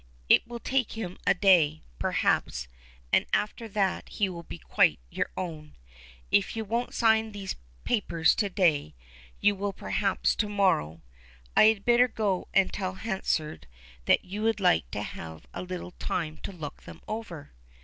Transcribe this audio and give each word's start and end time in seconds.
"It 0.29 0.47
will 0.47 0.59
take 0.59 0.93
him 0.93 1.19
a 1.27 1.35
day, 1.35 1.83
perhaps, 1.99 2.67
and 3.13 3.27
after 3.33 3.67
that 3.67 4.09
he 4.09 4.27
will 4.29 4.41
be 4.41 4.57
quite 4.57 4.97
your 5.11 5.29
own. 5.37 5.75
If 6.31 6.55
you 6.55 6.65
won't 6.65 6.95
sign 6.95 7.33
these 7.33 7.55
papers 7.83 8.33
to 8.37 8.49
day 8.49 8.95
you 9.41 9.53
will 9.53 9.73
perhaps 9.73 10.35
to 10.37 10.49
morrow. 10.49 11.03
I 11.55 11.65
had 11.65 11.85
better 11.85 12.07
go 12.07 12.47
and 12.51 12.73
tell 12.73 12.95
Hansard 12.95 13.67
that 14.05 14.25
you 14.25 14.41
would 14.41 14.59
like 14.59 14.89
to 14.89 15.03
have 15.03 15.45
a 15.53 15.61
little 15.61 15.91
time 15.91 16.37
to 16.37 16.51
look 16.51 16.81
them 16.81 17.01
over." 17.07 17.51